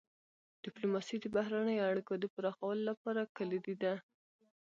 [0.63, 3.93] ډيپلوماسي د بهرنیو اړیکو د پراخولو لپاره کلیدي ده.